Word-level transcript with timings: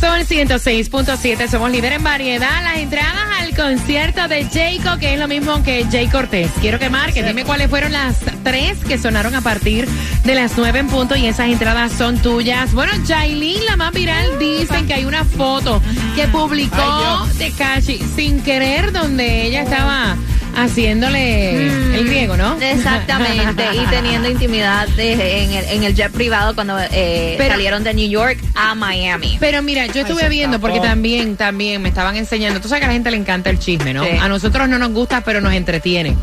Sol 0.00 0.20
106.7, 0.20 1.48
somos 1.48 1.72
líder 1.72 1.94
en 1.94 2.04
variedad. 2.04 2.62
Las 2.62 2.76
entradas 2.76 3.40
al 3.40 3.56
concierto 3.56 4.28
de 4.28 4.44
Jayco, 4.44 4.96
que 5.00 5.14
es 5.14 5.18
lo 5.18 5.26
mismo 5.26 5.60
que 5.64 5.86
Jay 5.90 6.06
Cortés. 6.06 6.52
Quiero 6.60 6.78
que 6.78 6.88
marques, 6.88 7.26
dime 7.26 7.44
cuáles 7.44 7.68
fueron 7.68 7.90
las 7.90 8.16
tres 8.44 8.78
que 8.86 8.96
sonaron 8.96 9.34
a 9.34 9.40
partir 9.40 9.88
de 10.24 10.34
las 10.36 10.56
nueve 10.56 10.78
en 10.78 10.86
punto 10.86 11.16
y 11.16 11.26
esas 11.26 11.48
entradas 11.48 11.90
son 11.90 12.16
tuyas. 12.18 12.74
Bueno, 12.74 12.92
Jailin, 13.08 13.64
la 13.66 13.76
más 13.76 13.92
viral, 13.92 14.38
dicen 14.38 14.86
que 14.86 14.94
hay 14.94 15.04
una 15.04 15.24
foto 15.24 15.82
que 16.14 16.28
publicó 16.28 17.26
Tekashi 17.36 17.98
sin 18.14 18.40
querer 18.42 18.92
donde 18.92 19.46
ella 19.46 19.62
estaba 19.62 20.16
haciéndole 20.56 21.66
el 21.96 22.04
griego, 22.06 22.36
¿no? 22.36 22.56
Exactamente, 22.60 23.64
y 23.74 23.86
teniendo 23.86 24.28
intimidad 24.30 24.88
de- 24.88 25.42
en, 25.44 25.52
el, 25.52 25.64
en 25.66 25.84
el 25.84 25.94
jet 25.94 26.12
privado 26.12 26.54
cuando 26.54 26.78
eh, 26.78 27.34
Pero- 27.38 27.50
salieron 27.54 27.84
de 27.84 27.94
New 27.94 28.08
York 28.08 28.38
a 28.54 28.74
Miami. 28.74 29.36
Pero 29.40 29.62
mira, 29.62 29.86
yo 29.86 30.02
estuve 30.02 30.28
viendo 30.28 30.60
porque 30.60 30.80
también, 30.80 31.36
también 31.36 31.80
me 31.82 31.88
estaban 31.88 32.16
enseñando. 32.16 32.60
Tú 32.60 32.68
sabes 32.68 32.80
que 32.80 32.84
a 32.86 32.88
la 32.88 32.94
gente 32.94 33.10
le 33.10 33.16
encanta 33.16 33.50
el 33.50 33.58
chisme, 33.58 33.92
¿no? 33.94 34.04
Sí. 34.04 34.10
A 34.20 34.28
nosotros 34.28 34.68
no 34.68 34.78
nos 34.78 34.90
gusta, 34.90 35.22
pero 35.22 35.40
nos 35.40 35.52
entretiene. 35.52 36.16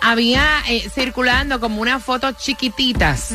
Había 0.00 0.44
eh, 0.68 0.88
circulando 0.94 1.60
como 1.60 1.80
unas 1.80 2.02
fotos 2.02 2.36
chiquititas 2.36 3.30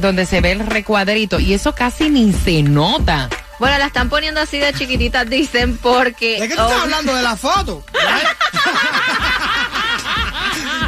donde 0.00 0.26
se 0.26 0.40
ve 0.40 0.52
el 0.52 0.66
recuadrito 0.66 1.38
y 1.40 1.54
eso 1.54 1.74
casi 1.74 2.08
ni 2.10 2.32
se 2.32 2.62
nota. 2.62 3.28
Bueno, 3.58 3.78
la 3.78 3.86
están 3.86 4.10
poniendo 4.10 4.38
así 4.40 4.58
de 4.58 4.70
chiquititas, 4.74 5.28
dicen, 5.30 5.78
porque... 5.78 6.38
¿De 6.38 6.46
qué 6.48 6.54
tú 6.56 6.60
estás 6.62 6.82
hablando? 6.82 7.14
¿De 7.14 7.22
la 7.22 7.36
foto? 7.36 7.82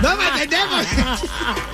no 0.03 0.17
me 0.17 0.29
entendemos. 0.29 0.87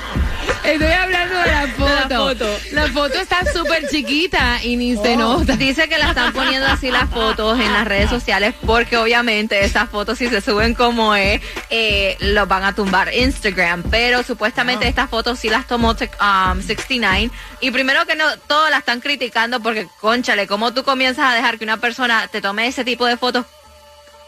Estoy 0.64 0.92
hablando 0.92 1.39
de 1.39 1.47
la 1.47 1.67
foto. 1.69 1.94
la 1.94 2.19
foto. 2.19 2.58
La 2.72 2.86
foto 2.89 3.20
está 3.20 3.44
súper 3.53 3.86
chiquita 3.89 4.62
y 4.62 4.77
ni 4.77 4.97
se 4.97 5.16
nota. 5.16 5.56
Dice 5.56 5.89
que 5.89 5.98
la 5.98 6.08
están 6.08 6.33
poniendo 6.33 6.66
así 6.66 6.91
las 6.91 7.11
fotos 7.11 7.61
en 7.61 7.70
las 7.70 7.86
redes 7.86 8.08
sociales 8.08 8.55
porque 8.64 8.97
obviamente 8.97 9.62
esas 9.62 9.91
fotos 9.91 10.19
si 10.19 10.28
se 10.28 10.41
suben 10.41 10.75
como 10.75 11.14
es, 11.14 11.42
eh, 11.69 12.16
los 12.20 12.48
van 12.48 12.64
a 12.64 12.75
tumbar 12.75 13.12
Instagram. 13.12 13.83
Pero 13.91 14.22
supuestamente 14.22 14.88
estas 14.88 15.11
fotos 15.11 15.38
sí 15.38 15.50
las 15.50 15.66
tomó 15.66 15.91
um, 15.91 16.62
69 16.62 17.31
y 17.61 17.70
primero 17.70 18.06
que 18.06 18.16
no, 18.16 18.25
todos 18.47 18.70
la 18.70 18.78
están 18.78 19.00
criticando 19.00 19.61
porque, 19.61 19.86
conchale, 20.00 20.47
¿cómo 20.47 20.72
tú 20.72 20.83
comienzas 20.83 21.27
a 21.31 21.34
dejar 21.34 21.59
que 21.59 21.64
una 21.64 21.77
persona 21.77 22.27
te 22.28 22.41
tome 22.41 22.66
ese 22.66 22.84
tipo 22.84 23.05
de 23.05 23.19
fotos 23.19 23.44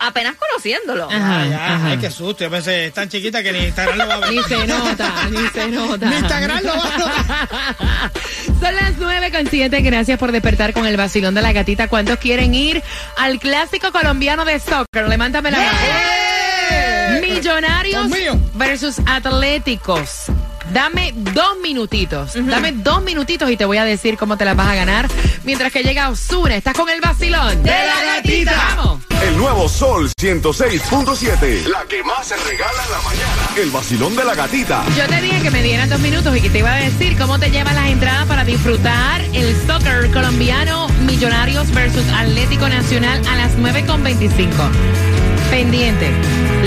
apenas 0.00 0.34
conociéndolo? 0.36 1.08
Ajá, 1.10 1.40
Ay, 1.42 1.50
ya, 1.50 1.74
ajá. 1.74 1.86
ay, 1.88 1.98
qué 1.98 2.10
susto. 2.10 2.44
Yo 2.44 2.50
pensé, 2.50 2.86
es 2.86 2.92
tan 2.92 3.08
chiquita 3.08 3.42
que 3.42 3.52
ni 3.52 3.58
Instagram 3.60 3.98
lo 3.98 4.06
va 4.08 4.14
a 4.14 4.18
ver. 4.20 4.30
Ni 4.32 4.42
se 4.42 4.66
nota, 4.66 5.12
ni 5.30 5.48
se 5.48 5.68
nota. 5.68 6.06
Ni 6.10 6.16
Instagram 6.16 6.62
lo 6.64 6.76
va 6.76 6.94
a 6.94 6.98
notar. 6.98 8.12
Son 8.60 8.74
las 8.74 8.92
nueve 8.98 9.30
con 9.30 9.48
siete. 9.50 9.80
Gracias 9.80 10.18
por 10.18 10.32
despertar 10.32 10.72
con 10.72 10.86
el 10.86 10.96
vacilón 10.96 11.34
de 11.34 11.42
la 11.42 11.52
gatita. 11.52 11.88
¿Cuántos 11.88 12.18
quieren 12.18 12.54
ir 12.54 12.82
al 13.18 13.38
clásico 13.38 13.92
colombiano 13.92 14.44
de 14.44 14.58
soccer? 14.60 15.08
Levántame 15.08 15.50
la 15.50 15.58
mano. 15.58 17.20
Millonarios 17.20 18.10
versus 18.54 18.96
Atléticos. 19.06 20.24
Dame 20.72 21.12
dos 21.14 21.56
minutitos. 21.62 22.32
Dame 22.34 22.72
dos 22.72 23.02
minutitos 23.02 23.50
y 23.50 23.56
te 23.56 23.64
voy 23.64 23.76
a 23.78 23.84
decir 23.84 24.16
cómo 24.16 24.36
te 24.36 24.44
las 24.44 24.56
vas 24.56 24.68
a 24.68 24.74
ganar. 24.74 25.08
Mientras 25.44 25.72
que 25.72 25.82
llega 25.84 26.08
Osuna, 26.08 26.56
estás 26.56 26.74
con 26.74 26.88
el 26.88 27.00
vacilón 27.00 27.62
De 27.62 27.70
la 27.70 28.14
gatita. 28.16 28.74
Vamos. 28.76 29.05
El 29.22 29.38
nuevo 29.38 29.68
Sol 29.68 30.10
106.7. 30.20 31.66
La 31.66 31.84
que 31.88 32.02
más 32.04 32.28
se 32.28 32.36
regala 32.36 32.84
en 32.84 32.90
la 32.90 33.00
mañana. 33.00 33.48
El 33.56 33.70
vacilón 33.70 34.14
de 34.14 34.24
la 34.24 34.34
gatita. 34.34 34.84
Yo 34.96 35.06
te 35.06 35.20
dije 35.20 35.42
que 35.42 35.50
me 35.50 35.62
dieran 35.62 35.88
dos 35.88 36.00
minutos 36.00 36.36
y 36.36 36.40
que 36.40 36.50
te 36.50 36.58
iba 36.58 36.72
a 36.72 36.76
decir 36.76 37.16
cómo 37.16 37.38
te 37.38 37.50
llevan 37.50 37.74
las 37.74 37.88
entradas 37.88 38.26
para 38.26 38.44
disfrutar 38.44 39.22
el 39.32 39.56
soccer 39.66 40.10
colombiano 40.10 40.88
Millonarios 41.06 41.72
versus 41.72 42.04
Atlético 42.12 42.68
Nacional 42.68 43.22
a 43.26 43.36
las 43.36 43.56
9.25. 43.56 44.50
Pendiente. 45.50 46.10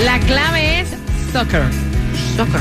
La 0.04 0.18
clave 0.20 0.80
es 0.80 0.88
soccer. 1.32 1.62
Soccer. 2.36 2.60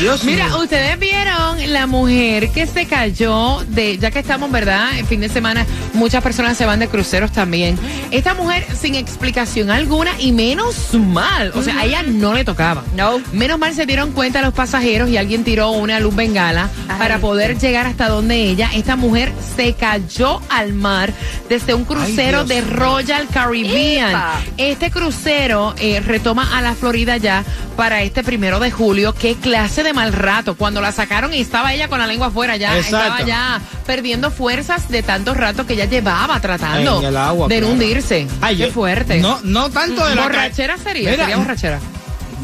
Dios 0.00 0.24
Mira, 0.24 0.56
ustedes 0.56 0.98
vieron 0.98 1.72
la 1.72 1.86
mujer 1.86 2.50
que 2.50 2.66
se 2.66 2.86
cayó 2.86 3.62
de, 3.68 3.98
ya 3.98 4.10
que 4.10 4.20
estamos, 4.20 4.50
¿verdad? 4.50 4.98
El 4.98 5.06
fin 5.06 5.20
de 5.20 5.28
semana, 5.28 5.66
muchas 5.92 6.22
personas 6.22 6.56
se 6.56 6.66
van 6.66 6.80
de 6.80 6.88
cruceros 6.88 7.32
también. 7.32 7.78
Esta 8.10 8.34
mujer 8.34 8.66
sin 8.78 8.94
explicación 8.94 9.70
alguna 9.70 10.12
y 10.18 10.32
menos 10.32 10.94
mal. 10.94 11.52
O 11.54 11.62
sea, 11.62 11.78
a 11.78 11.84
ella 11.84 12.02
no 12.02 12.34
le 12.34 12.44
tocaba. 12.44 12.84
No. 12.96 13.20
Menos 13.32 13.58
mal 13.58 13.74
se 13.74 13.86
dieron 13.86 14.12
cuenta 14.12 14.42
los 14.42 14.54
pasajeros 14.54 15.08
y 15.08 15.16
alguien 15.16 15.44
tiró 15.44 15.70
una 15.70 16.00
luz 16.00 16.14
bengala 16.14 16.70
Ay, 16.88 16.98
para 16.98 17.18
poder 17.18 17.58
llegar 17.58 17.86
hasta 17.86 18.08
donde 18.08 18.36
ella. 18.36 18.70
Esta 18.74 18.96
mujer 18.96 19.32
se 19.56 19.74
cayó 19.74 20.40
al 20.48 20.72
mar 20.72 21.12
desde 21.48 21.74
un 21.74 21.84
crucero 21.84 22.44
de. 22.44 22.62
Royal 22.62 23.26
Caribbean. 23.28 24.11
Este 24.56 24.90
crucero 24.90 25.74
eh, 25.78 26.00
retoma 26.00 26.56
a 26.56 26.62
la 26.62 26.74
Florida 26.74 27.16
ya 27.16 27.44
para 27.76 28.02
este 28.02 28.22
primero 28.22 28.60
de 28.60 28.70
julio. 28.70 29.14
Qué 29.14 29.34
clase 29.34 29.82
de 29.82 29.92
mal 29.92 30.12
rato. 30.12 30.56
Cuando 30.56 30.80
la 30.80 30.92
sacaron 30.92 31.32
y 31.34 31.40
estaba 31.40 31.72
ella 31.74 31.88
con 31.88 31.98
la 31.98 32.06
lengua 32.06 32.28
afuera 32.28 32.56
ya, 32.56 32.76
Exacto. 32.76 32.96
estaba 32.98 33.22
ya 33.22 33.60
perdiendo 33.86 34.30
fuerzas 34.30 34.88
de 34.88 35.02
tanto 35.02 35.34
rato 35.34 35.66
que 35.66 35.74
ella 35.74 35.86
llevaba 35.86 36.40
tratando 36.40 37.00
En 37.00 37.06
el 37.06 37.16
agua, 37.16 37.48
de 37.48 37.58
claro. 37.58 37.72
hundirse. 37.72 38.26
Ay, 38.40 38.56
Qué 38.56 38.66
yo- 38.66 38.72
fuerte. 38.72 39.20
No, 39.20 39.40
no 39.42 39.70
tanto 39.70 40.06
de 40.06 40.14
la 40.14 40.22
borrachera 40.22 40.76
sería, 40.78 41.10
Mira, 41.10 41.24
sería 41.24 41.36
borrachera. 41.38 41.80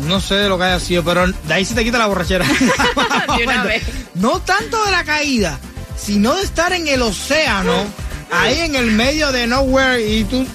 No 0.07 0.21
sé 0.21 0.37
de 0.37 0.49
lo 0.49 0.57
que 0.59 0.65
haya 0.65 0.79
sido, 0.81 1.03
pero 1.05 1.27
de 1.27 1.55
ahí 1.55 1.65
se 1.65 1.75
te 1.75 1.83
quita 1.85 1.99
la 1.99 2.07
borrachera. 2.07 2.45
De 3.37 3.45
una 3.45 3.65
vez. 3.65 3.83
No 4.15 4.41
tanto 4.41 4.85
de 4.85 4.91
la 4.93 5.03
caída, 5.05 5.59
sino 5.97 6.35
de 6.35 6.43
estar 6.43 6.73
en 6.73 6.87
el 6.89 7.03
océano, 7.03 7.73
ahí 8.33 8.61
en 8.61 8.77
el 8.77 8.91
medio 8.93 9.33
de 9.33 9.47
nowhere 9.47 10.01
y 10.09 10.25
tú... 10.25 10.47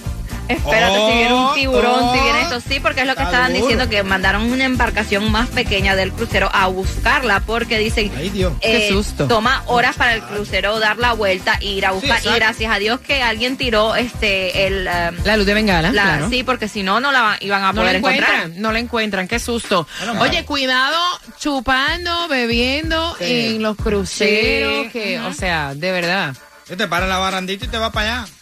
Espérate 0.48 0.96
si 1.10 1.16
viene 1.18 1.34
un 1.34 1.54
tiburón, 1.54 2.12
si 2.14 2.20
viene 2.20 2.38
Oh, 2.44 2.56
esto, 2.56 2.60
sí, 2.68 2.80
porque 2.80 3.00
es 3.02 3.06
lo 3.06 3.14
que 3.16 3.22
estaban 3.22 3.52
duro. 3.52 3.62
diciendo, 3.62 3.88
que 3.88 4.02
mandaron 4.02 4.42
una 4.52 4.64
embarcación 4.64 5.30
más 5.32 5.48
pequeña 5.48 5.96
del 5.96 6.12
crucero 6.12 6.50
a 6.52 6.66
buscarla, 6.66 7.40
porque 7.40 7.78
dicen, 7.78 8.12
Ay, 8.16 8.28
Dios. 8.30 8.52
Qué 8.60 8.88
susto. 8.90 9.26
toma 9.26 9.62
horas 9.66 9.96
para 9.96 10.14
el 10.14 10.22
crucero 10.22 10.78
dar 10.80 10.98
la 10.98 11.12
vuelta 11.14 11.56
e 11.60 11.66
ir 11.66 11.86
a 11.86 11.92
buscar, 11.92 12.20
y 12.24 12.28
gracias 12.34 12.70
a 12.74 12.78
Dios 12.78 13.00
que 13.00 13.22
alguien 13.22 13.56
tiró 13.56 13.94
este 13.96 14.66
el... 14.66 14.86
um, 14.88 15.24
La 15.24 15.36
luz 15.36 15.46
de 15.46 15.54
bengala, 15.54 15.92
la- 15.92 16.02
claro. 16.02 16.28
Sí, 16.28 16.42
porque 16.44 16.68
si 16.68 16.82
no, 16.82 17.00
no 17.00 17.10
la 17.12 17.38
iban 17.40 17.62
a 17.64 17.72
No 17.72 17.82
la 17.82 17.82
poder 17.82 17.96
encontrar. 17.96 18.30
encuentran, 18.34 18.62
no 18.62 18.72
la 18.72 18.78
encuentran, 18.80 19.28
qué 19.28 19.38
susto. 19.38 19.86
Bueno, 20.04 20.20
Oye, 20.22 20.44
cuidado 20.44 20.98
chupando, 21.40 22.28
bebiendo 22.28 23.14
Sí. 23.18 23.54
en 23.56 23.62
los 23.62 23.76
cruceros, 23.76 24.84
Sí. 24.84 24.90
que, 24.90 25.20
o 25.20 25.32
sea, 25.32 25.74
de 25.74 25.92
verdad. 25.92 26.34
Se 26.66 26.76
te 26.76 26.88
para 26.88 27.04
en 27.04 27.10
la 27.10 27.18
barandita 27.18 27.64
y 27.64 27.68
te 27.68 27.78
va 27.78 27.90
para 27.92 28.20
allá. 28.22 28.32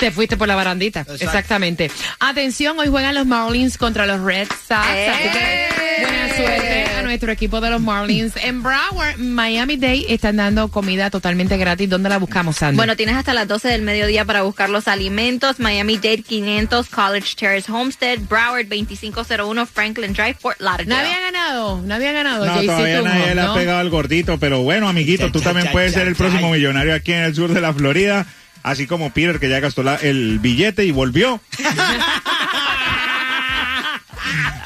Te 0.00 0.10
fuiste 0.10 0.38
por 0.38 0.48
la 0.48 0.56
barandita. 0.56 1.00
Exacto. 1.00 1.24
Exactamente. 1.24 1.90
Atención, 2.20 2.78
hoy 2.78 2.88
juegan 2.88 3.14
los 3.14 3.26
Marlins 3.26 3.76
contra 3.76 4.06
los 4.06 4.20
Red 4.22 4.48
Sox. 4.48 4.86
¡Eh! 4.94 5.08
Así 5.10 5.28
que 5.28 6.06
buena 6.06 6.34
suerte 6.34 6.84
a 6.98 7.02
nuestro 7.02 7.32
equipo 7.32 7.60
de 7.60 7.68
los 7.70 7.82
Marlins. 7.82 8.32
En 8.36 8.62
Broward, 8.62 9.18
Miami 9.18 9.76
Day, 9.76 10.06
están 10.08 10.36
dando 10.36 10.68
comida 10.68 11.10
totalmente 11.10 11.58
gratis. 11.58 11.90
¿Dónde 11.90 12.08
la 12.08 12.18
buscamos, 12.18 12.56
Sandy? 12.56 12.76
Bueno, 12.76 12.96
tienes 12.96 13.14
hasta 13.16 13.34
las 13.34 13.46
12 13.46 13.68
del 13.68 13.82
mediodía 13.82 14.24
para 14.24 14.40
buscar 14.40 14.70
los 14.70 14.88
alimentos. 14.88 15.60
Miami 15.60 15.96
Dade 15.96 16.22
500, 16.22 16.88
College 16.88 17.34
Terrace 17.36 17.70
Homestead, 17.70 18.20
Broward 18.20 18.68
2501, 18.68 19.66
Franklin 19.66 20.14
Drive, 20.14 20.36
Fort 20.40 20.60
Lauderdale. 20.60 20.88
no 20.88 20.96
había 20.96 21.20
ganado, 21.20 21.82
no 21.82 21.94
había 21.94 22.12
ganado. 22.12 22.46
No, 22.46 22.62
todavía 22.62 23.02
nadie 23.02 23.34
le 23.34 23.40
ha 23.42 23.52
pegado 23.52 23.80
al 23.80 23.90
gordito, 23.90 24.38
pero 24.38 24.62
bueno, 24.62 24.88
amiguito, 24.88 25.30
tú 25.30 25.40
también 25.42 25.68
puedes 25.72 25.92
ser 25.92 26.08
el 26.08 26.16
próximo 26.16 26.50
millonario 26.50 26.94
aquí 26.94 27.12
en 27.12 27.24
el 27.24 27.34
sur 27.34 27.52
de 27.52 27.60
la 27.60 27.74
Florida, 27.74 28.26
así 28.62 28.86
como 28.86 29.10
Peter, 29.12 29.38
que 29.40 29.48
ya 29.48 29.60
gastó 29.60 29.82
la- 29.82 29.96
el 29.96 30.38
billete 30.38 30.84
y 30.84 30.90
volvió. 30.90 31.40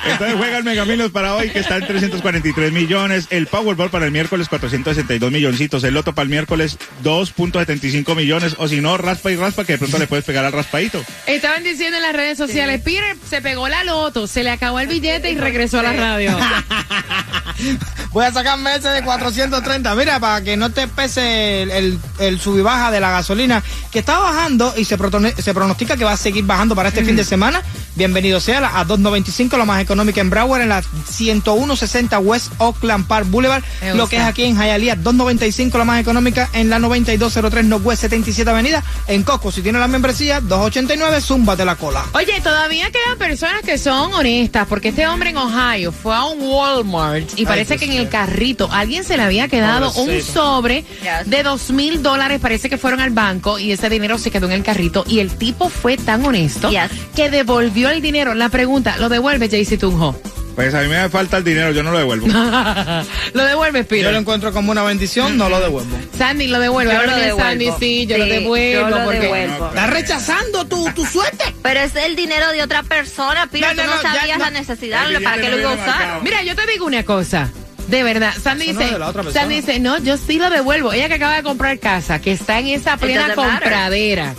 Entonces 0.07 0.37
juega 0.37 0.59
el 0.59 0.65
Megamilos 0.65 1.11
para 1.13 1.35
hoy, 1.35 1.49
que 1.49 1.61
está 1.61 1.77
en 1.79 1.87
343 1.87 2.73
millones. 2.73 3.27
El 3.31 3.47
Powerball 3.47 3.89
para 3.91 4.05
el 4.05 4.13
miércoles, 4.13 4.49
462 4.51 5.33
milloncitos. 5.33 5.83
El 5.83 5.95
Loto 5.95 6.15
para 6.15 6.25
el 6.25 6.29
miércoles, 6.29 6.79
2.75 7.03 8.15
millones. 8.15 8.55
O 8.59 8.69
si 8.69 8.81
no, 8.83 8.99
raspa 8.99 9.33
y 9.33 9.37
raspa, 9.37 9.65
que 9.65 9.73
de 9.73 9.79
pronto 9.79 9.99
le 9.99 10.07
puedes 10.07 10.25
pegar 10.27 10.45
al 10.45 10.53
raspadito. 10.53 11.03
Estaban 11.27 11.65
diciendo 11.65 11.97
en 11.97 12.03
las 12.03 12.13
redes 12.15 12.37
sociales, 12.37 12.83
Peter 12.83 13.17
se 13.29 13.41
pegó 13.41 13.67
la 13.69 13.83
loto, 13.85 14.27
se 14.27 14.45
le 14.45 14.51
acabó 14.51 14.79
el 14.79 14.89
billete 14.89 15.31
y 15.31 15.39
regresó 15.39 15.81
a 15.81 15.85
la 15.85 15.93
radio. 15.95 16.37
Voy 18.15 18.25
a 18.25 18.33
sacarme 18.33 18.77
ese 18.77 18.89
de 18.91 19.03
430. 19.03 19.95
Mira, 19.97 20.21
para 20.21 20.41
que 20.43 20.57
no 20.57 20.71
te 20.71 20.87
pese 20.89 21.63
el, 21.63 21.71
el, 21.73 21.99
el 22.21 22.41
sub 22.41 22.57
y 22.57 22.63
baja 22.63 22.91
de 22.93 23.01
la 23.01 23.11
gasolina, 23.11 23.63
que 23.91 23.99
está 23.99 24.19
bajando 24.21 24.73
y 24.77 24.85
se, 24.85 24.97
protone- 24.97 25.35
se 25.35 25.53
pronostica 25.53 25.97
que 25.97 26.05
va 26.05 26.13
a 26.13 26.17
seguir 26.17 26.45
bajando 26.45 26.77
para 26.77 26.91
este 26.91 27.05
fin 27.05 27.17
de 27.17 27.25
semana. 27.25 27.61
Bienvenido 27.97 28.39
sea 28.41 28.61
la 28.61 28.79
a 28.79 28.87
2.95, 28.87 29.59
la 29.59 29.65
más 29.65 29.83
económica 29.83 30.21
en 30.21 30.31
Broward, 30.31 30.63
en 30.63 30.69
la 30.69 30.83
10160 30.83 32.19
West 32.21 32.53
Oakland 32.59 33.07
Park 33.07 33.27
Boulevard. 33.29 33.63
Me 33.83 33.95
Lo 33.95 34.09
que 34.09 34.17
es 34.17 34.23
aquí 34.23 34.45
en 34.45 34.57
Hialeah, 34.57 34.97
2.95, 34.97 35.77
la 35.79 35.85
más 35.85 36.01
económica 36.01 36.49
en 36.53 36.71
la 36.71 36.79
9203 36.79 37.65
Northwest 37.65 38.03
77 38.03 38.49
Avenida. 38.51 38.83
En 39.09 39.23
Coco, 39.25 39.51
si 39.51 39.61
tiene 39.63 39.79
la 39.81 39.89
membresía, 39.89 40.41
289, 40.41 41.21
zúmbate 41.21 41.65
la 41.65 41.77
cola. 41.77 42.05
Oye, 42.13 42.41
todavía 42.43 42.91
quedan 42.91 43.19
personas 43.19 43.63
que 43.63 43.77
son 43.77 44.13
honestas, 44.15 44.67
porque 44.69 44.89
este 44.89 45.07
hombre 45.07 45.31
en 45.31 45.37
Ohio 45.37 45.91
fue 45.93 46.15
a 46.15 46.25
un 46.25 46.41
Walmart 46.43 47.31
y 47.37 47.45
parece 47.45 47.77
que 47.77 47.85
en 47.87 47.93
el 47.93 48.04
carrito 48.09 48.69
alguien 48.73 49.05
se 49.05 49.17
le 49.17 49.23
había 49.23 49.49
quedado 49.49 49.93
un 49.93 50.21
sobre 50.23 50.83
Yes. 51.03 51.29
de 51.31 51.43
dos 51.43 51.71
mil 51.71 52.03
dólares, 52.03 52.41
parece 52.41 52.69
que 52.71 52.79
fueron 52.79 53.01
al 53.01 53.11
banco 53.11 53.59
y 53.59 53.73
ese 53.73 53.89
dinero 53.89 54.19
se 54.19 54.31
quedó 54.31 54.47
en 54.47 54.53
el 54.53 54.63
carrito 54.63 55.05
y 55.07 55.21
el 55.21 55.31
tipo 55.37 55.69
fue 55.69 55.97
tan 55.97 56.25
honesto 56.25 56.71
Yes. 56.71 56.91
que 57.15 57.31
devolvió 57.31 57.91
el 57.91 58.01
dinero. 58.03 58.35
La 58.35 58.49
pregunta, 58.49 58.97
¿lo 58.99 59.09
devuelve 59.09 59.49
JC 59.49 59.79
Tunjo? 59.79 60.17
Pues 60.55 60.73
a 60.73 60.83
mí 60.83 60.87
me 60.89 61.09
falta 61.09 61.37
el 61.39 61.43
dinero, 61.43 61.73
yo 61.73 61.83
no 61.83 61.91
lo 61.91 61.99
devuelvo. 61.99 62.29
¿Lo 63.35 63.45
devuelves, 63.45 63.83
Yo 63.83 63.89
Peter? 63.89 64.13
lo 64.13 64.19
encuentro 64.21 64.53
como 64.53 64.71
una 64.71 64.85
bendición, 64.85 65.37
no 65.37 65.49
lo 65.49 65.59
devuelvo. 65.61 65.97
Sandy, 66.17 66.47
¿lo 66.47 66.61
devuelve? 66.61 66.93
Yo 66.93 66.99
Ahora 67.01 67.11
lo 67.11 67.17
devuelvo. 67.17 67.41
Sandy, 67.51 67.71
sí, 67.81 68.07
yo 68.07 68.19
lo 68.19 68.25
devuelvo. 68.27 68.89
yo 68.89 68.89
lo 68.97 69.05
porque... 69.05 69.19
devuelvo. 69.19 69.69
Estás 69.71 69.91
rechazando 69.91 70.65
tu, 70.67 70.89
tu 70.93 71.05
suerte. 71.07 71.45
Pero 71.63 71.81
es 71.81 71.97
el 71.97 72.15
dinero 72.15 72.53
de 72.53 72.63
otra 72.63 72.85
persona, 72.85 73.49
Peter. 73.49 73.75
No, 73.75 73.83
tú 73.83 73.89
no, 73.91 73.97
ya, 74.03 74.15
sabías 74.15 74.39
no. 74.39 74.45
la 74.45 74.51
necesidad, 74.53 75.07
¿para 75.25 75.43
qué 75.43 75.51
lo 75.51 75.59
iba 75.59 75.71
a 75.73 75.75
usar? 75.75 76.23
Mira, 76.23 76.45
yo 76.45 76.55
te 76.55 76.67
digo 76.71 76.87
una 76.87 77.03
cosa. 77.03 77.51
De 77.89 78.03
verdad, 78.03 78.33
Sandy 78.43 78.73
dice, 78.73 78.99
la. 78.99 79.13
Sandy 79.33 79.57
dice, 79.57 79.79
no, 79.81 79.99
yo 79.99 80.17
sí 80.17 80.39
lo 80.39 80.51
devuelvo. 80.51 80.93
Ella 80.93 81.09
que 81.09 81.15
acaba 81.15 81.37
de 81.37 81.43
comprar 81.43 81.79
casa, 81.79 82.21
que 82.21 82.33
está 82.33 82.59
en 82.59 82.69
esa 82.69 82.97
plena 82.97 83.35
compradera. 83.35 84.35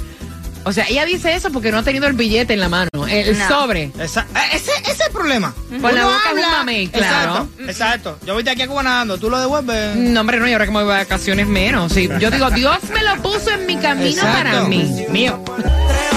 O 0.68 0.74
sea, 0.74 0.86
ella 0.90 1.06
dice 1.06 1.36
eso 1.36 1.52
porque 1.52 1.72
no 1.72 1.78
ha 1.78 1.84
tenido 1.84 2.08
el 2.08 2.14
billete 2.14 2.54
en 2.56 2.60
la 2.60 2.70
mano, 2.70 2.90
el, 3.08 3.38
No. 3.38 3.48
sobre. 3.48 3.92
Esa- 4.00 4.22
eh, 4.36 4.56
ese, 4.56 4.72
ese 4.82 4.92
es 4.94 5.00
el 5.02 5.12
problema. 5.14 5.54
Con 5.80 5.94
la 5.94 6.08
Uno 6.08 6.16
boca 6.16 6.30
es 6.30 6.44
un 6.44 6.52
mamey, 6.52 6.88
claro. 6.88 7.32
Exacto, 7.60 7.70
exacto. 7.70 8.20
Yo 8.26 8.34
voy 8.34 8.42
de 8.42 8.50
aquí 8.50 8.64
a 8.64 8.68
Cuba 8.68 8.82
nadando, 8.82 9.20
tú 9.20 9.30
lo 9.30 9.40
devuelves. 9.40 9.96
No, 9.96 10.22
hombre, 10.22 10.40
no, 10.40 10.48
y 10.48 10.54
ahora 10.54 10.66
que 10.66 10.72
me 10.72 10.84
voy 10.84 10.92
de 10.92 10.98
vacaciones 11.04 11.46
menos. 11.46 11.94
Sí, 11.94 12.10
yo 12.20 12.32
digo, 12.32 12.50
Dios 12.50 12.80
me 12.92 13.04
lo 13.04 13.16
puso 13.22 13.52
en 13.52 13.68
mi 13.68 13.76
camino 13.78 14.10
Exacto. 14.24 14.38
para 14.38 14.62
mí. 14.64 15.06
Mío. 15.10 15.40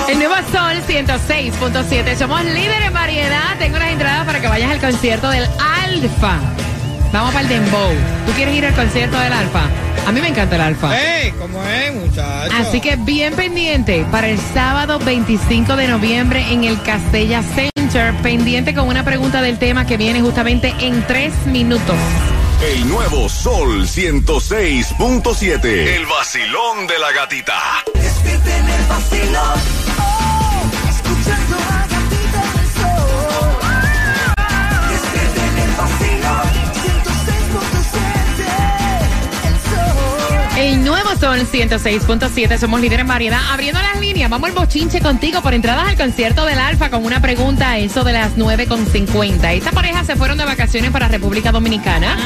El 0.08 0.18
nuevo 0.18 0.34
Sol 0.50 0.80
106.7. 0.88 2.16
Somos 2.16 2.42
líderes 2.42 2.86
en 2.86 2.94
variedad. 2.94 3.58
Tengo 3.58 3.78
las 3.78 3.90
entradas 3.92 4.24
para 4.24 4.40
que 4.40 4.48
vayas 4.48 4.70
al 4.70 4.80
concierto 4.80 5.28
del 5.28 5.44
Alfa. 5.60 6.38
Vamos 7.12 7.32
para 7.32 7.42
el 7.42 7.48
Dembow. 7.48 7.92
¿Tú 8.26 8.32
quieres 8.32 8.54
ir 8.54 8.66
al 8.66 8.74
concierto 8.74 9.18
del 9.18 9.32
Alfa? 9.32 9.62
A 10.06 10.12
mí 10.12 10.20
me 10.20 10.28
encanta 10.28 10.56
el 10.56 10.62
Alfa. 10.62 10.98
¡Ey! 10.98 11.32
¿Cómo 11.32 11.62
es, 11.64 11.94
muchacho? 11.94 12.52
Así 12.54 12.80
que 12.80 12.96
bien 12.96 13.34
pendiente 13.34 14.06
para 14.10 14.28
el 14.28 14.38
sábado 14.38 14.98
25 14.98 15.76
de 15.76 15.88
noviembre 15.88 16.44
en 16.50 16.64
el 16.64 16.80
Castella 16.82 17.42
Center. 17.42 18.14
Pendiente 18.22 18.74
con 18.74 18.88
una 18.88 19.04
pregunta 19.04 19.42
del 19.42 19.58
tema 19.58 19.86
que 19.86 19.96
viene 19.96 20.20
justamente 20.20 20.74
en 20.80 21.06
tres 21.06 21.32
minutos. 21.46 21.96
El 22.62 22.88
nuevo 22.88 23.28
Sol 23.28 23.86
106.7. 23.86 25.64
El 25.64 26.06
vacilón 26.06 26.86
de 26.86 26.98
la 26.98 27.12
gatita. 27.12 27.54
Despierta 27.94 28.58
en 28.58 28.68
el 28.68 28.86
vacilón. 28.86 29.87
Sol 41.28 41.40
106.7. 41.40 42.56
Somos 42.56 42.80
líderes 42.80 43.00
en 43.00 43.06
variedad. 43.06 43.38
Abriendo 43.52 43.82
las 43.82 44.00
líneas, 44.00 44.30
vamos 44.30 44.48
al 44.48 44.54
bochinche 44.54 45.02
contigo 45.02 45.42
por 45.42 45.52
entradas 45.52 45.86
al 45.86 45.94
concierto 45.94 46.46
del 46.46 46.58
Alfa 46.58 46.88
con 46.88 47.04
una 47.04 47.20
pregunta 47.20 47.72
a 47.72 47.76
eso 47.76 48.02
de 48.02 48.14
las 48.14 48.38
9.50. 48.38 49.52
Esta 49.52 49.70
pareja 49.70 50.06
se 50.06 50.16
fueron 50.16 50.38
de 50.38 50.46
vacaciones 50.46 50.90
para 50.90 51.06
República 51.06 51.52
Dominicana 51.52 52.16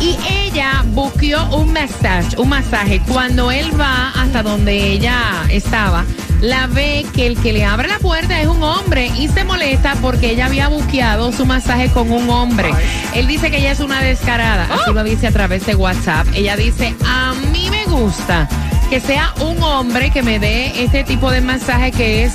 y 0.00 0.18
ella 0.28 0.82
buscó 0.86 1.56
un 1.56 1.72
masaje, 1.72 2.36
un 2.36 2.48
masaje. 2.48 3.00
Cuando 3.06 3.52
él 3.52 3.70
va 3.80 4.08
hasta 4.08 4.42
donde 4.42 4.90
ella 4.90 5.44
estaba, 5.48 6.04
la 6.40 6.66
ve 6.66 7.06
que 7.14 7.28
el 7.28 7.38
que 7.38 7.52
le 7.52 7.64
abre 7.64 7.86
la 7.86 8.00
puerta 8.00 8.40
es 8.40 8.48
un 8.48 8.60
hombre 8.64 9.06
y 9.16 9.28
se 9.28 9.44
molesta 9.44 9.94
porque 10.02 10.32
ella 10.32 10.46
había 10.46 10.66
buqueado 10.66 11.30
su 11.30 11.46
masaje 11.46 11.88
con 11.90 12.10
un 12.10 12.28
hombre. 12.28 12.72
Él 13.14 13.28
dice 13.28 13.52
que 13.52 13.58
ella 13.58 13.70
es 13.70 13.78
una 13.78 14.00
descarada, 14.00 14.66
así 14.74 14.92
lo 14.92 15.04
dice 15.04 15.28
a 15.28 15.30
través 15.30 15.64
de 15.64 15.76
WhatsApp. 15.76 16.26
Ella 16.34 16.56
dice, 16.56 16.96
a 17.06 17.32
mí 17.52 17.70
gusta 17.92 18.48
que 18.90 19.00
sea 19.00 19.32
un 19.40 19.62
hombre 19.62 20.10
que 20.10 20.22
me 20.22 20.38
dé 20.38 20.82
este 20.82 21.04
tipo 21.04 21.30
de 21.30 21.40
masaje 21.40 21.92
que 21.92 22.24
es 22.24 22.34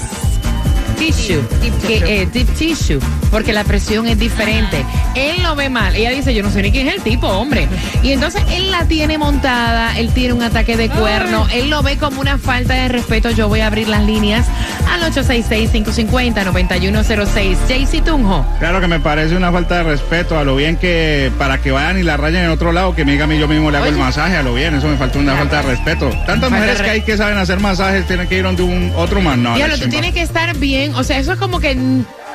tissue, 0.98 1.42
que, 1.88 2.22
eh, 2.22 2.27
deep 2.32 2.48
tissue, 2.56 3.00
porque 3.32 3.54
la 3.54 3.63
presión 3.63 4.08
es 4.08 4.20
diferente. 4.20 4.84
Él 5.16 5.42
lo 5.44 5.56
ve 5.56 5.70
mal. 5.70 5.96
Ella 5.96 6.12
dice, 6.12 6.34
yo 6.34 6.44
no 6.44 6.51
sé 6.51 6.62
ni 6.62 6.72
quién 6.72 6.88
es 6.88 6.96
el 6.96 7.01
tipo, 7.01 7.27
hombre. 7.27 7.68
Y 8.04 8.12
entonces 8.13 8.42
él 8.51 8.70
la 8.72 8.86
tiene 8.86 9.18
montada, 9.18 9.98
él 9.98 10.12
tiene 10.13 10.34
un 10.34 10.42
ataque 10.44 10.77
de 10.77 10.88
cuerno, 10.89 11.46
él 11.51 11.70
lo 11.70 11.82
ve 11.84 11.98
como 11.98 12.22
una 12.22 12.38
falta 12.38 12.75
de 12.75 12.88
respeto. 12.88 13.32
Yo 13.32 13.50
voy 13.50 13.60
a 13.62 13.68
abrir 13.68 13.89
las 13.89 14.04
líneas 14.04 14.46
al 14.89 15.01
866-550-9106. 15.12 17.58
Jaycee 17.68 18.01
Tunjo. 18.01 18.46
Claro 18.60 18.80
que 18.80 18.88
me 18.88 19.00
parece 19.00 19.36
una 19.36 19.51
falta 19.51 19.77
de 19.77 19.84
respeto 19.84 20.38
a 20.38 20.44
lo 20.44 20.56
bien 20.56 20.77
que 20.77 21.32
para 21.38 21.58
que 21.60 21.72
vayan 21.72 22.00
y 22.00 22.04
la 22.04 22.18
rayen 22.18 22.44
en 22.44 22.51
otro 22.51 22.72
lado, 22.72 22.96
que 22.96 23.04
me 23.04 23.12
diga 23.13 23.25
a 23.25 23.27
mí 23.27 23.38
yo 23.38 23.48
mismo 23.48 23.72
le 23.72 23.77
hago 23.77 23.88
el 23.88 23.96
Oye. 23.96 24.04
masaje 24.04 24.38
a 24.38 24.44
lo 24.44 24.54
bien, 24.54 24.75
eso 24.75 24.88
me 24.88 24.98
falta 24.98 25.20
una 25.20 25.36
falta 25.36 25.62
de 25.62 25.70
respeto. 25.70 26.10
Tantas 26.10 26.50
Falta 26.50 26.50
mujeres 26.50 26.82
que 26.82 26.89
hay 26.89 27.01
que 27.01 27.18
saben 27.18 27.38
hacer 27.38 27.60
masajes 27.60 28.08
tienen 28.08 28.27
que 28.27 28.38
ir 28.38 28.44
donde 28.44 28.63
un 28.63 28.92
otro 28.96 29.22
man, 29.22 29.44
no. 29.44 29.56
Diablo, 29.56 29.77
tú 29.77 29.89
tienes 29.89 30.13
que 30.13 30.22
estar 30.22 30.56
bien 30.58 30.87
también, 30.88 30.96
o 31.00 31.03
sea, 31.03 31.20
eso 31.20 31.34
es 31.34 31.39
como 31.39 31.60
que 31.60 31.77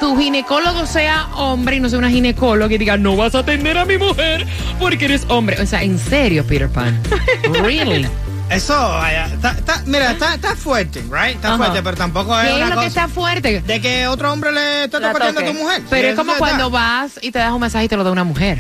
tu 0.01 0.17
ginecólogo 0.17 0.87
sea 0.87 1.29
hombre 1.37 1.77
y 1.77 1.81
no 1.81 1.89
sea 1.89 1.99
una 1.99 2.11
ginecóloga 2.11 2.75
y 2.75 2.79
diga, 2.79 2.97
no 2.97 3.17
vas 3.17 3.35
a 3.35 3.41
atender 3.41 3.79
a 3.79 3.85
mi 3.85 3.99
mujer 3.99 4.47
porque 4.79 5.05
eres 5.07 5.25
hombre. 5.29 5.61
O 5.61 5.67
sea, 5.67 5.83
en 5.83 5.99
serio, 5.99 6.45
Peter 6.47 6.69
Pan. 6.69 7.01
Really. 7.63 8.07
Eso, 8.51 8.75
vaya, 8.77 9.27
está- 9.27 9.53
está- 9.53 9.83
mira, 9.87 10.11
está, 10.13 10.35
está 10.35 10.55
fuerte, 10.55 11.01
right? 11.11 11.37
Está 11.37 11.49
Ajá. 11.49 11.57
fuerte, 11.57 11.83
pero 11.83 11.97
tampoco 11.97 12.39
es 12.39 12.49
¿Qué 12.51 12.63
es 12.63 12.69
lo 12.69 12.81
que 12.81 12.87
está 12.87 13.09
fuerte? 13.09 13.61
de 13.63 13.81
que 13.81 14.07
otro 14.09 14.31
hombre 14.31 14.53
le 14.53 14.85
esté 14.85 15.01
La 15.01 15.09
toqueteando 15.13 15.41
a 15.41 15.45
tu 15.47 15.55
mujer. 15.55 15.83
Pero 15.89 16.09
es 16.09 16.15
como 16.17 16.35
cuando 16.35 16.67
está. 16.67 16.79
vas 16.79 17.13
y 17.23 17.31
te 17.33 17.39
das 17.39 17.53
un 17.53 17.61
masaje 17.61 17.87
y 17.87 17.89
te 17.89 17.97
lo 17.97 18.05
da 18.05 18.11
una 18.11 18.25
mujer. 18.25 18.59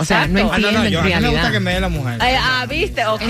O 0.00 0.04
sea, 0.04 0.26
no 0.28 0.38
Exacto. 0.40 0.54
Ah, 0.54 0.58
no, 0.58 0.66
entiendo 0.68 0.82
no, 0.82 0.88
yo, 0.88 0.98
en 1.00 1.12
a 1.12 1.20
mí 1.20 1.26
me 1.26 1.32
gusta 1.32 1.50
que 1.52 1.60
me 1.60 1.74
dé 1.74 1.80
la 1.80 1.88
mujer. 1.88 2.18
Ay, 2.20 2.34
ah, 2.38 2.66
viste, 2.68 3.06
ok. 3.06 3.20
Sí, 3.20 3.26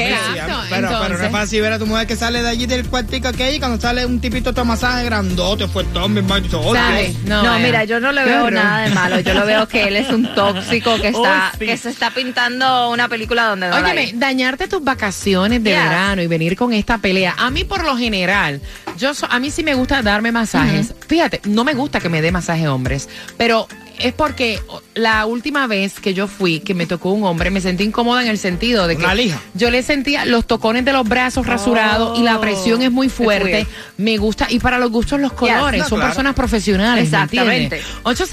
pero, 0.70 0.88
pero 1.00 1.18
no 1.18 1.24
es 1.24 1.30
fácil 1.32 1.60
ver 1.62 1.72
a 1.72 1.78
tu 1.78 1.86
mujer 1.86 2.06
que 2.06 2.16
sale 2.16 2.42
de 2.42 2.48
allí 2.48 2.66
del 2.66 2.86
cuartico 2.88 3.32
que 3.32 3.44
hay 3.44 3.56
y 3.56 3.58
cuando 3.58 3.80
sale 3.80 4.06
un 4.06 4.20
tipito 4.20 4.52
de 4.52 4.64
masaje 4.64 5.04
grandote, 5.04 5.66
fue 5.68 5.84
todo 5.84 6.08
mi 6.08 6.18
hermano. 6.20 6.38
y 6.38 6.42
dice, 6.42 6.56
"Oye, 6.56 6.78
¿Sabes? 6.80 7.18
No, 7.24 7.42
vaya. 7.42 7.58
mira, 7.64 7.84
yo 7.84 8.00
no 8.00 8.12
le 8.12 8.24
veo 8.24 8.50
nada 8.50 8.82
de 8.88 8.90
malo. 8.94 9.20
Yo 9.20 9.34
lo 9.34 9.44
veo 9.46 9.66
que 9.68 9.84
él 9.88 9.96
es 9.96 10.08
un 10.10 10.34
tóxico 10.34 10.96
que 11.00 11.08
está, 11.08 11.50
Oh, 11.52 11.56
sí. 11.58 11.66
que 11.66 11.76
se 11.76 11.90
está 11.90 12.10
pintando 12.10 12.90
una 12.90 13.08
película 13.08 13.44
donde 13.44 13.68
no 13.68 13.76
Óyeme, 13.76 14.00
hay. 14.02 14.12
dañarte 14.12 14.68
tus 14.68 14.82
vacaciones 14.82 15.62
de 15.62 15.70
Yes. 15.70 15.78
verano 15.82 16.22
y 16.22 16.26
venir 16.26 16.56
con 16.56 16.72
esta 16.72 16.98
pelea. 16.98 17.34
A 17.38 17.50
mí, 17.50 17.64
por 17.64 17.84
lo 17.84 17.96
general, 17.96 18.60
yo 18.98 19.14
so- 19.14 19.26
a 19.30 19.38
mí 19.38 19.50
sí 19.50 19.62
me 19.62 19.74
gusta 19.74 20.02
darme 20.02 20.32
masajes. 20.32 20.94
Fíjate, 21.08 21.40
no 21.44 21.64
me 21.64 21.74
gusta 21.74 22.00
que 22.00 22.08
me 22.08 22.22
dé 22.22 22.30
masaje 22.32 22.68
hombres, 22.68 23.08
pero 23.36 23.66
es 24.02 24.12
porque 24.12 24.60
la 24.94 25.24
última 25.26 25.66
vez 25.66 26.00
que 26.00 26.12
yo 26.14 26.26
fui, 26.26 26.60
que 26.60 26.74
me 26.74 26.86
tocó 26.86 27.10
un 27.12 27.24
hombre, 27.24 27.50
me 27.50 27.60
sentí 27.60 27.84
incómoda 27.84 28.22
en 28.22 28.28
el 28.28 28.38
sentido 28.38 28.86
de 28.86 28.96
que 28.96 29.04
Una 29.04 29.14
lija. 29.14 29.40
yo 29.54 29.70
le 29.70 29.82
sentía 29.82 30.24
los 30.24 30.46
tocones 30.46 30.84
de 30.84 30.92
los 30.92 31.08
brazos 31.08 31.46
rasurados 31.46 32.18
y 32.18 32.22
la 32.22 32.40
presión 32.40 32.82
es 32.82 32.90
muy 32.90 33.08
fuerte. 33.08 33.66
Me 33.96 34.16
gusta, 34.16 34.46
y 34.50 34.58
para 34.58 34.78
los 34.78 34.90
gustos 34.90 35.20
los 35.20 35.32
colores, 35.32 35.80
no, 35.82 35.88
son 35.88 35.98
claro. 35.98 36.10
personas 36.10 36.34
profesionales. 36.34 37.10
¿me 37.10 37.16
Exactamente. 37.16 37.78
entiendes? 37.78 38.30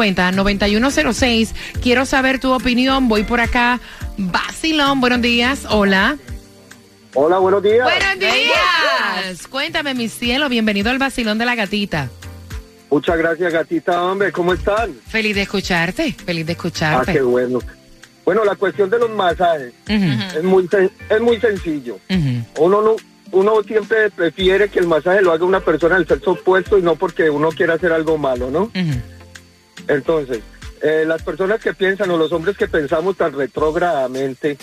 866-550-9106. 0.00 1.48
Quiero 1.82 2.06
saber 2.06 2.38
tu 2.40 2.52
opinión. 2.52 3.08
Voy 3.08 3.22
por 3.24 3.40
acá. 3.40 3.80
Basilón, 4.16 5.00
buenos 5.00 5.20
días. 5.22 5.60
Hola. 5.68 6.16
Hola, 7.14 7.38
buenos 7.38 7.62
días. 7.62 7.82
Buenos 7.82 8.18
días. 8.18 9.46
Cuéntame, 9.48 9.94
mi 9.94 10.08
cielo. 10.08 10.48
Bienvenido 10.48 10.90
al 10.90 10.98
Basilón 10.98 11.38
de 11.38 11.44
la 11.44 11.54
Gatita. 11.56 12.08
Muchas 12.90 13.16
gracias, 13.18 13.52
gatita, 13.52 14.02
hombre. 14.02 14.32
¿Cómo 14.32 14.52
están? 14.52 14.92
Feliz 15.08 15.34
de 15.36 15.42
escucharte. 15.42 16.12
Feliz 16.12 16.44
de 16.46 16.52
Ah, 16.52 16.56
escucharte. 16.56 17.12
qué 17.12 17.22
bueno. 17.22 17.60
Bueno, 18.24 18.44
la 18.44 18.54
cuestión 18.56 18.90
de 18.90 18.98
los 18.98 19.10
masajes 19.10 19.72
es 19.88 20.42
muy 20.44 20.66
sen- 20.68 20.90
es 21.08 21.20
muy 21.20 21.40
sencillo. 21.40 21.98
Uno 22.58 22.82
no 22.82 22.96
uno 23.32 23.62
siempre 23.62 24.10
prefiere 24.10 24.68
que 24.68 24.80
el 24.80 24.88
masaje 24.88 25.22
lo 25.22 25.30
haga 25.32 25.44
una 25.44 25.60
persona 25.60 25.94
del 25.94 26.06
sexo 26.08 26.32
opuesto 26.32 26.76
y 26.78 26.82
no 26.82 26.96
porque 26.96 27.30
uno 27.30 27.50
quiera 27.50 27.74
hacer 27.74 27.92
algo 27.92 28.18
malo, 28.18 28.50
¿no? 28.50 28.72
Entonces, 29.86 30.40
eh, 30.82 31.04
las 31.06 31.22
personas 31.22 31.60
que 31.60 31.72
piensan 31.74 32.10
o 32.10 32.16
los 32.16 32.32
hombres 32.32 32.56
que 32.56 32.66
pensamos 32.66 33.16
tan 33.16 33.32
retrógradamente 33.32 34.58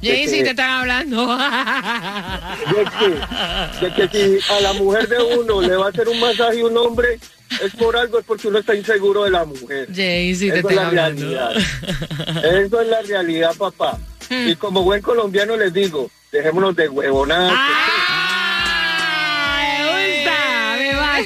Jay, 0.00 0.26
de 0.26 0.28
si 0.28 0.36
que- 0.38 0.44
te 0.44 0.50
están 0.50 0.70
hablando. 0.70 1.26
de 2.72 2.84
que, 2.98 3.86
de 3.86 4.08
que 4.08 4.38
si 4.40 4.52
a 4.52 4.60
la 4.60 4.72
mujer 4.74 5.08
de 5.08 5.18
uno 5.22 5.60
le 5.60 5.76
va 5.76 5.86
a 5.86 5.88
hacer 5.90 6.08
un 6.08 6.18
masaje 6.20 6.62
un 6.64 6.76
hombre, 6.76 7.18
es 7.62 7.72
por 7.76 7.96
algo, 7.96 8.18
es 8.18 8.24
porque 8.24 8.48
uno 8.48 8.58
está 8.58 8.74
inseguro 8.74 9.24
de 9.24 9.30
la 9.30 9.44
mujer. 9.44 9.88
Jay, 9.94 10.34
si 10.34 10.50
te 10.50 10.58
Eso 10.58 10.68
es 10.68 10.74
están 10.76 10.94
la 10.94 11.06
hablando. 11.06 11.22
realidad. 11.22 11.52
Eso 12.64 12.80
es 12.80 12.88
la 12.88 13.02
realidad, 13.02 13.54
papá. 13.56 13.98
Hmm. 14.30 14.48
Y 14.48 14.56
como 14.56 14.82
buen 14.82 15.02
colombiano 15.02 15.56
les 15.56 15.72
digo, 15.72 16.10
dejémonos 16.32 16.74
de 16.74 16.88
huevonadas. 16.88 17.52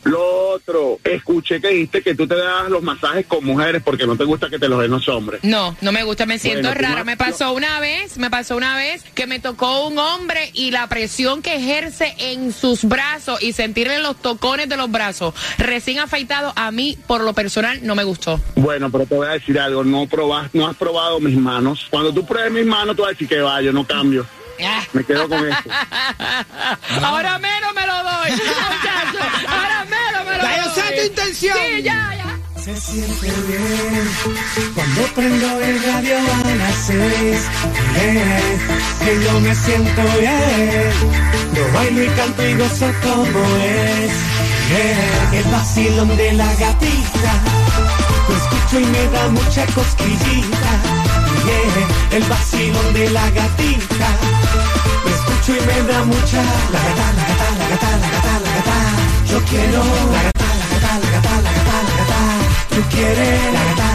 Lo 0.03 0.49
otro, 0.51 0.99
escuché 1.03 1.61
que 1.61 1.69
dijiste 1.69 2.01
que 2.01 2.15
tú 2.15 2.27
te 2.27 2.35
das 2.35 2.69
los 2.69 2.83
masajes 2.83 3.25
con 3.25 3.43
mujeres 3.45 3.81
porque 3.83 4.05
no 4.05 4.15
te 4.15 4.23
gusta 4.23 4.49
que 4.49 4.59
te 4.59 4.67
los 4.67 4.81
den 4.81 4.91
los 4.91 5.07
hombres. 5.07 5.41
No, 5.43 5.75
no 5.81 5.91
me 5.91 6.03
gusta, 6.03 6.25
me 6.25 6.39
siento 6.39 6.69
Bueno, 6.69 6.81
rara. 6.81 7.03
Me 7.03 7.17
pasó 7.17 7.53
una 7.53 7.79
vez, 7.79 8.17
me 8.17 8.29
pasó 8.29 8.57
una 8.57 8.75
vez 8.75 9.03
que 9.15 9.27
me 9.27 9.39
tocó 9.39 9.87
un 9.87 9.97
hombre 9.97 10.51
y 10.53 10.71
la 10.71 10.87
presión 10.87 11.41
que 11.41 11.55
ejerce 11.55 12.13
en 12.17 12.51
sus 12.51 12.83
brazos 12.83 13.41
y 13.41 13.53
sentirle 13.53 13.99
los 13.99 14.17
tocones 14.21 14.67
de 14.69 14.77
los 14.77 14.91
brazos 14.91 15.33
recién 15.57 15.99
afeitado, 15.99 16.53
a 16.55 16.71
mí, 16.71 16.97
por 17.07 17.21
lo 17.21 17.33
personal, 17.33 17.79
no 17.83 17.95
me 17.95 18.03
gustó. 18.03 18.39
Bueno, 18.55 18.89
pero 18.91 19.05
te 19.05 19.15
voy 19.15 19.27
a 19.27 19.31
decir 19.31 19.59
algo, 19.59 19.83
no 19.83 20.07
probas, 20.07 20.53
no 20.53 20.67
has 20.67 20.75
probado 20.75 21.19
mis 21.19 21.37
manos. 21.37 21.87
Cuando 21.89 22.13
tú 22.13 22.25
pruebes 22.25 22.51
mis 22.51 22.65
manos, 22.65 22.95
tú 22.95 23.03
vas 23.03 23.09
a 23.09 23.13
decir 23.13 23.27
que 23.27 23.39
va, 23.39 23.61
yo 23.61 23.71
no 23.71 23.85
cambio. 23.85 24.25
Ah. 24.63 24.83
Me 24.93 25.03
quedo 25.03 25.27
con 25.27 25.47
eso. 25.47 25.57
Ahora 27.01 27.39
menos 27.39 27.73
me 27.73 27.87
lo 27.87 27.93
doy, 28.03 28.31
muchacho. 28.31 29.47
Ahora 29.47 29.82
lo 30.37 30.43
Ya 30.43 30.57
yo 30.57 30.73
sé 30.73 30.81
tu 30.95 31.05
intención. 31.07 31.57
Sí, 31.57 31.83
ya, 31.83 32.11
ya. 32.17 32.23
Se 32.63 32.77
siente 32.77 33.27
bien 33.47 34.07
cuando 34.73 35.01
prendo 35.15 35.59
el 35.59 35.83
radio 35.83 36.17
a 36.17 36.55
las 36.55 36.75
seis. 36.87 37.41
Que 39.03 39.23
yo 39.23 39.39
me 39.41 39.53
siento 39.53 40.01
bien. 40.19 40.91
Yo 41.53 41.73
bailo 41.73 42.03
y 42.03 42.07
canto 42.09 42.47
y 42.47 42.53
gozo 42.53 42.89
como 43.01 43.45
es. 43.57 44.11
Bien, 44.69 45.43
el 45.43 45.51
vacilón 45.51 46.15
de 46.15 46.33
la 46.33 46.53
gatita. 46.55 47.33
Lo 48.29 48.35
escucho 48.37 48.79
y 48.79 48.85
me 48.85 49.07
da 49.09 49.27
mucha 49.27 49.65
cosquillita. 49.67 50.71
Bien, 51.43 51.87
el 52.11 52.23
vacilón 52.29 52.93
de 52.93 53.09
la 53.09 53.29
gatita. 53.31 54.07
Lo 55.03 55.15
escucho 55.15 55.61
y 55.61 55.65
me 55.67 55.91
da 55.91 56.03
mucha. 56.05 56.41
La 56.71 56.79
gata, 56.79 57.13
la 57.17 57.23
gata, 57.27 57.57
la 57.59 57.69
gata, 57.69 57.97
la 57.97 58.09
gata, 58.09 58.39
la 58.39 58.55
gata. 58.55 59.02
Yo 59.33 59.39
quiero 59.45 59.83
la 60.11 60.21
gata, 60.25 60.45
la 60.59 60.67
gata, 60.69 60.99
la 60.99 61.09
gata, 61.09 61.41
la 61.41 61.51
gata, 61.53 61.83
la 61.87 61.95
gata. 61.97 62.19
Tú 62.69 62.81
quieres 62.91 63.51
la 63.51 63.63
gata, 63.63 63.92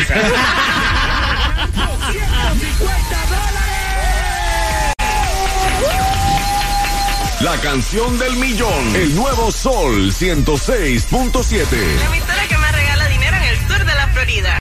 La 7.41 7.57
canción 7.57 8.19
del 8.19 8.37
millón. 8.37 8.95
El 8.95 9.15
nuevo 9.17 9.51
Sol 9.51 10.13
106.7. 10.13 11.67
La 11.99 12.07
emisora 12.07 12.47
que 12.49 12.59
me 12.59 12.73
regala 12.73 13.09
dinero 13.09 13.37
en 13.37 13.43
el 13.45 13.57
sur 13.67 13.79
de 13.79 13.95
la 13.95 14.09
Florida. 14.09 14.59